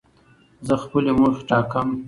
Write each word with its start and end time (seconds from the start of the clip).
زه 0.67 0.75
خپلي 0.83 1.11
موخي 1.19 1.43
ټاکم. 1.49 1.87